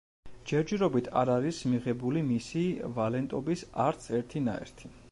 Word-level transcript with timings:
ჯერჯერობით 0.51 1.09
არ 1.21 1.31
არის 1.33 1.59
მიღებული 1.73 2.25
მისი 2.31 2.65
ვალენტობის 2.97 3.67
არც 3.89 4.11
ერთი 4.21 4.49
ნაერთი. 4.51 4.95